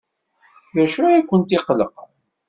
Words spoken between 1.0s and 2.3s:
ay kent-iqellqen?